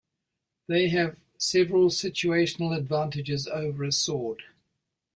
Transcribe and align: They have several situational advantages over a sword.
They 0.65 0.89
have 0.89 1.15
several 1.37 1.89
situational 1.89 2.75
advantages 2.75 3.45
over 3.47 3.83
a 3.83 3.91
sword. 3.91 4.41